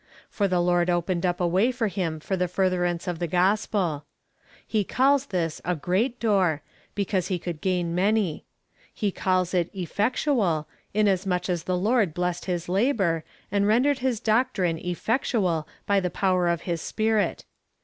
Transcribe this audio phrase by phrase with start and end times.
[0.31, 4.03] For the Lord opened up a way for him for the furtherance of the gospel.
[4.65, 6.63] He calls this a great door,
[6.95, 8.43] because he could gain many.
[8.91, 14.79] He calls it effectual, inasmuch as the Lord blessed his labour, and rendered his doctrine
[14.79, 17.45] effectual by the power of His Spirit.